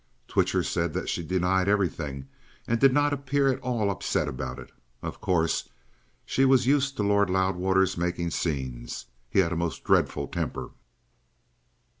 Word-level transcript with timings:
"Twitcher 0.27 0.63
said 0.63 0.93
that 0.95 1.09
she 1.09 1.21
denied 1.21 1.67
everything, 1.67 2.27
and 2.67 2.79
did 2.79 2.91
not 2.91 3.13
appear 3.13 3.49
at 3.49 3.59
all 3.61 3.91
upset 3.91 4.27
about 4.27 4.57
it. 4.57 4.71
Of 5.03 5.21
course, 5.21 5.69
she 6.25 6.43
was 6.43 6.65
used 6.65 6.97
to 6.97 7.03
Lord 7.03 7.29
Loudwater's 7.29 7.95
making 7.97 8.31
scenes. 8.31 9.05
He 9.29 9.37
had 9.41 9.53
a 9.53 9.55
most 9.55 9.83
dreadful 9.83 10.25
temper." 10.27 10.71